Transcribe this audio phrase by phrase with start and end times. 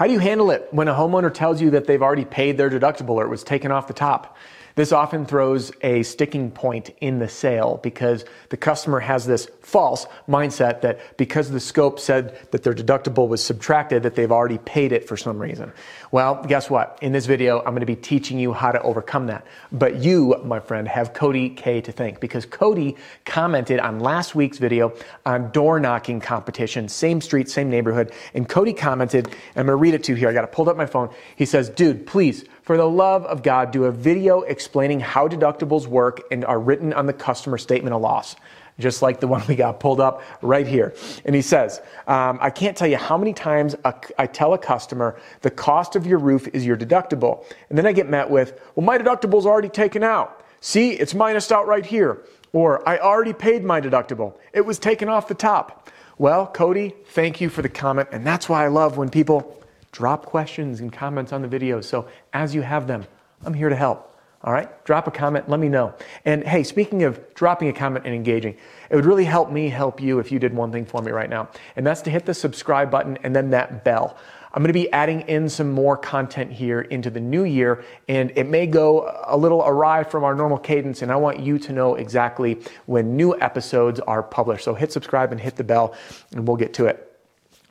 [0.00, 2.70] How do you handle it when a homeowner tells you that they've already paid their
[2.70, 4.34] deductible or it was taken off the top?
[4.74, 10.06] This often throws a sticking point in the sale because the customer has this false
[10.28, 14.92] mindset that because the scope said that their deductible was subtracted, that they've already paid
[14.92, 15.72] it for some reason.
[16.12, 16.98] Well, guess what?
[17.02, 19.46] In this video, I'm going to be teaching you how to overcome that.
[19.72, 24.58] But you, my friend, have Cody K to thank because Cody commented on last week's
[24.58, 24.92] video
[25.26, 28.12] on door knocking competition, same street, same neighborhood.
[28.34, 30.28] And Cody commented, and I'm going to read it to you here.
[30.28, 31.10] I got to pull up my phone.
[31.36, 35.86] He says, dude, please for the love of God, do a video explaining how deductibles
[35.86, 38.36] work and are written on the customer statement of loss
[38.80, 40.94] just like the one we got pulled up right here.
[41.24, 44.58] And he says, um, I can't tell you how many times a, I tell a
[44.58, 47.44] customer the cost of your roof is your deductible.
[47.68, 50.44] And then I get met with, well, my deductible's already taken out.
[50.60, 52.22] See, it's minused out right here.
[52.52, 54.34] Or I already paid my deductible.
[54.52, 55.88] It was taken off the top.
[56.18, 58.08] Well, Cody, thank you for the comment.
[58.12, 61.84] And that's why I love when people drop questions and comments on the videos.
[61.84, 63.04] So as you have them,
[63.44, 64.06] I'm here to help.
[64.42, 65.92] All right, drop a comment, let me know.
[66.24, 68.56] And hey, speaking of dropping a comment and engaging,
[68.88, 71.28] it would really help me help you if you did one thing for me right
[71.28, 74.16] now, and that's to hit the subscribe button and then that bell.
[74.54, 78.32] I'm going to be adding in some more content here into the new year, and
[78.34, 81.72] it may go a little awry from our normal cadence, and I want you to
[81.72, 84.64] know exactly when new episodes are published.
[84.64, 85.94] So hit subscribe and hit the bell,
[86.32, 87.09] and we'll get to it.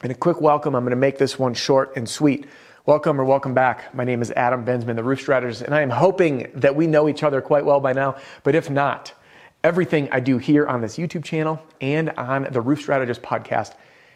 [0.01, 2.45] And a quick welcome, I'm going to make this one short and sweet.
[2.85, 3.93] Welcome or welcome back.
[3.93, 7.09] My name is Adam Bensman, the Roof Strategist, and I am hoping that we know
[7.09, 8.15] each other quite well by now.
[8.43, 9.11] But if not,
[9.61, 13.73] everything I do here on this YouTube channel and on the Roof Strategist podcast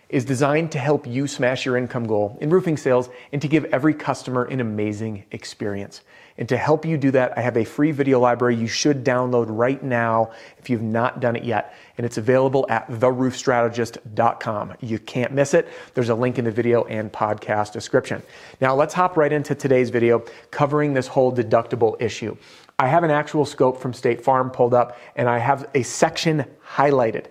[0.07, 3.65] is designed to help you smash your income goal in roofing sales and to give
[3.65, 5.99] every customer an amazing experience.
[6.37, 9.45] And to help you do that, I have a free video library you should download
[9.49, 11.75] right now if you've not done it yet.
[11.97, 14.73] And it's available at theroofstrategist.com.
[14.81, 15.67] You can't miss it.
[15.93, 18.23] There's a link in the video and podcast description.
[18.61, 22.35] Now let's hop right into today's video covering this whole deductible issue.
[22.79, 26.45] I have an actual scope from State Farm pulled up and I have a section
[26.67, 27.27] highlighted.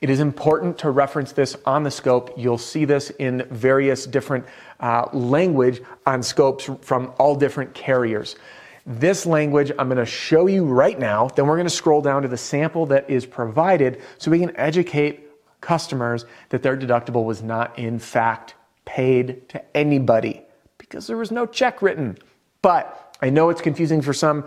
[0.00, 2.34] It is important to reference this on the scope.
[2.36, 4.44] You'll see this in various different
[4.78, 8.36] uh, language on scopes from all different carriers.
[8.84, 11.28] This language I'm going to show you right now.
[11.28, 14.56] Then we're going to scroll down to the sample that is provided so we can
[14.56, 15.28] educate
[15.60, 18.54] customers that their deductible was not in fact
[18.84, 20.42] paid to anybody
[20.78, 22.16] because there was no check written.
[22.62, 24.46] But I know it's confusing for some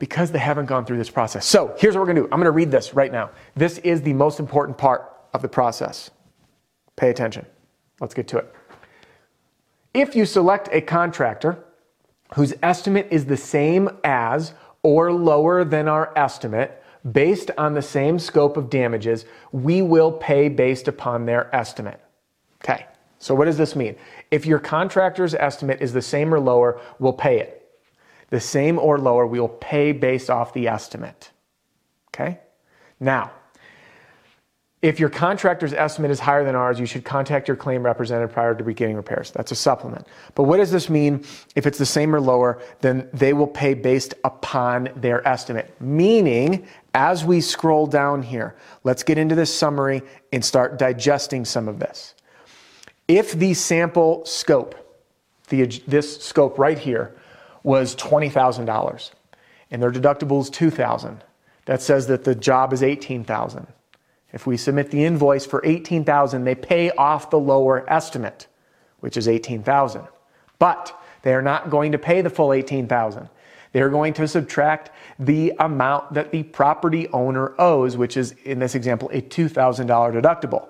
[0.00, 1.46] because they haven't gone through this process.
[1.46, 2.28] So here's what we're gonna do.
[2.32, 3.30] I'm gonna read this right now.
[3.54, 6.10] This is the most important part of the process.
[6.96, 7.46] Pay attention.
[8.00, 8.52] Let's get to it.
[9.92, 11.62] If you select a contractor
[12.34, 16.82] whose estimate is the same as or lower than our estimate,
[17.12, 22.00] based on the same scope of damages, we will pay based upon their estimate.
[22.64, 22.86] Okay,
[23.18, 23.96] so what does this mean?
[24.30, 27.59] If your contractor's estimate is the same or lower, we'll pay it
[28.30, 31.30] the same or lower, we will pay based off the estimate.
[32.08, 32.38] Okay?
[32.98, 33.32] Now,
[34.82, 38.54] if your contractor's estimate is higher than ours, you should contact your claim representative prior
[38.54, 39.30] to beginning repairs.
[39.30, 40.06] That's a supplement.
[40.34, 41.22] But what does this mean?
[41.54, 45.74] If it's the same or lower, then they will pay based upon their estimate.
[45.80, 50.00] Meaning, as we scroll down here, let's get into this summary
[50.32, 52.14] and start digesting some of this.
[53.06, 54.76] If the sample scope,
[55.50, 57.14] the, this scope right here,
[57.62, 59.10] was $20,000
[59.70, 61.24] and their deductible is 2000
[61.66, 63.66] that says that the job is 18000
[64.32, 68.46] if we submit the invoice for 18000 they pay off the lower estimate
[69.00, 70.02] which is 18000
[70.58, 73.28] but they are not going to pay the full 18000
[73.72, 78.74] they're going to subtract the amount that the property owner owes which is in this
[78.74, 80.68] example a $2000 deductible.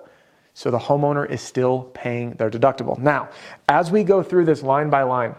[0.53, 2.97] So the homeowner is still paying their deductible.
[2.99, 3.29] Now
[3.67, 5.35] as we go through this line by line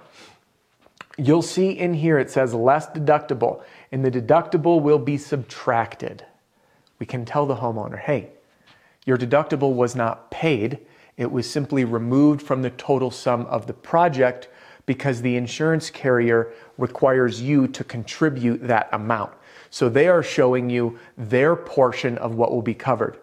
[1.16, 6.24] you'll see in here it says less deductible, and the deductible will be subtracted.
[6.98, 8.30] We can tell the homeowner, hey,
[9.04, 10.78] your deductible was not paid.
[11.16, 14.48] It was simply removed from the total sum of the project
[14.86, 19.32] because the insurance carrier requires you to contribute that amount.
[19.70, 23.18] So they are showing you their portion of what will be covered.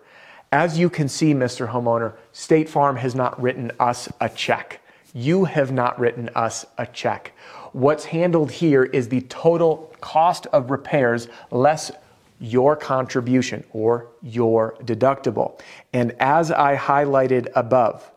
[0.51, 1.69] As you can see, Mr.
[1.69, 4.81] Homeowner, State Farm has not written us a check.
[5.13, 7.33] You have not written us a check.
[7.74, 11.92] What's handled here is the total cost of repairs less
[12.39, 15.60] your contribution or your deductible.
[15.94, 18.10] And as I highlighted above,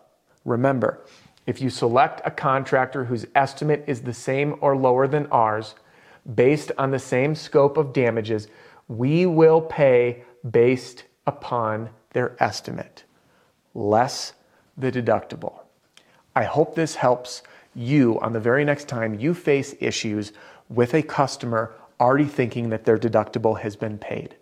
[0.44, 1.00] remember,
[1.46, 5.74] if you select a contractor whose estimate is the same or lower than ours,
[6.34, 8.46] based on the same scope of damages,
[8.86, 13.04] we will pay based upon their estimate,
[13.74, 14.34] less
[14.76, 15.60] the deductible.
[16.34, 17.42] I hope this helps
[17.74, 20.32] you on the very next time you face issues
[20.68, 24.36] with a customer already thinking that their deductible has been paid.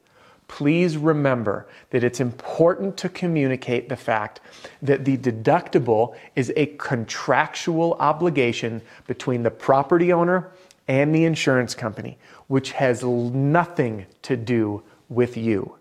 [0.49, 4.41] Please remember that it's important to communicate the fact
[4.83, 10.51] that the deductible is a contractual obligation between the property owner
[10.89, 12.19] and the insurance company,
[12.49, 15.77] which has nothing to do with you.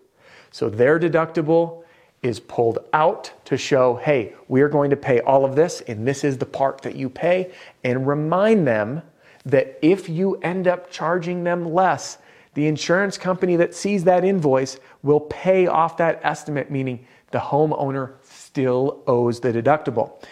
[0.52, 1.82] So their deductible
[2.22, 6.06] is pulled out to show, hey, we are going to pay all of this, and
[6.06, 7.52] this is the part that you pay,
[7.82, 9.02] and remind them
[9.46, 12.18] that if you end up charging them less,
[12.54, 18.14] the insurance company that sees that invoice will pay off that estimate, meaning the homeowner
[18.22, 20.22] still owes the deductible.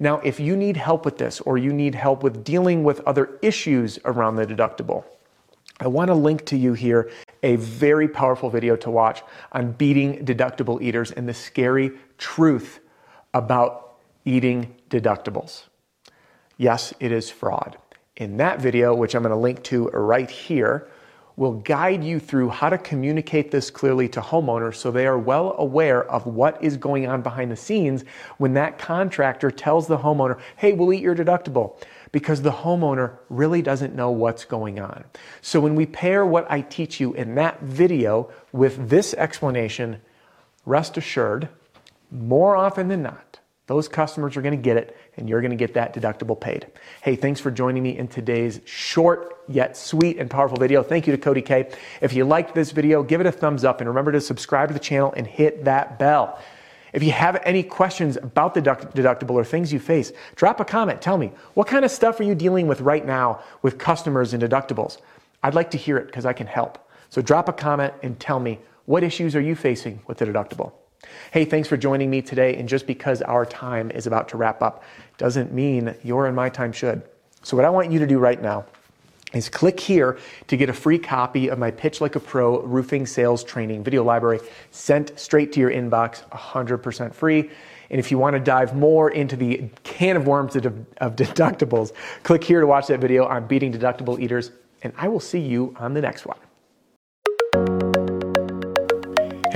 [0.00, 3.38] Now, if you need help with this or you need help with dealing with other
[3.42, 5.04] issues around the deductible,
[5.80, 7.10] I want to link to you here
[7.42, 12.80] a very powerful video to watch on beating deductible eaters and the scary truth
[13.34, 13.94] about
[14.24, 15.64] eating deductibles.
[16.56, 17.78] Yes, it is fraud.
[18.16, 20.88] In that video, which I'm going to link to right here,
[21.38, 25.54] will guide you through how to communicate this clearly to homeowners so they are well
[25.58, 28.04] aware of what is going on behind the scenes
[28.38, 31.80] when that contractor tells the homeowner, hey, we'll eat your deductible
[32.12, 35.04] because the homeowner really doesn't know what's going on.
[35.42, 40.00] So when we pair what I teach you in that video with this explanation,
[40.64, 41.48] rest assured,
[42.10, 45.56] more often than not, those customers are going to get it and you're going to
[45.56, 46.66] get that deductible paid.
[47.02, 50.82] Hey, thanks for joining me in today's short yet sweet and powerful video.
[50.82, 51.70] Thank you to Cody K.
[52.00, 54.74] If you liked this video, give it a thumbs up and remember to subscribe to
[54.74, 56.40] the channel and hit that bell.
[56.92, 61.02] If you have any questions about the deductible or things you face, drop a comment.
[61.02, 64.42] Tell me, what kind of stuff are you dealing with right now with customers and
[64.42, 64.98] deductibles?
[65.42, 66.88] I'd like to hear it because I can help.
[67.10, 70.72] So drop a comment and tell me, what issues are you facing with the deductible?
[71.30, 72.56] Hey, thanks for joining me today.
[72.56, 74.82] And just because our time is about to wrap up
[75.16, 77.02] doesn't mean your and my time should.
[77.42, 78.66] So, what I want you to do right now
[79.34, 83.06] is click here to get a free copy of my Pitch Like a Pro roofing
[83.06, 84.40] sales training video library
[84.70, 87.50] sent straight to your inbox, 100% free.
[87.90, 91.92] And if you want to dive more into the can of worms of, of deductibles,
[92.22, 94.50] click here to watch that video on beating deductible eaters.
[94.82, 96.38] And I will see you on the next one.